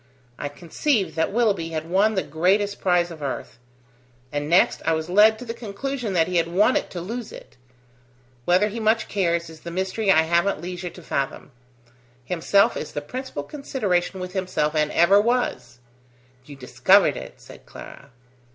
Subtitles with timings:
[0.39, 3.59] I conceived that Willoughby had won the greatest prize of earth.
[4.31, 7.31] And next I was led to the conclusion that he had won it to lose
[7.31, 7.55] it.
[8.45, 11.51] Whether he much cares, is the mystery I haven't leisure to fathom.
[12.25, 15.77] Himself is the principal consideration with himself, and ever was."
[16.45, 18.09] "You discovered it!" said Clara.